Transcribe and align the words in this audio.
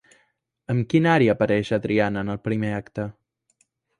Amb 0.73 0.87
quina 0.93 1.11
ària 1.17 1.35
apareix 1.37 1.69
Adriana 1.77 2.23
en 2.27 2.33
el 2.37 2.41
primer 2.47 2.73
acte? 2.79 3.09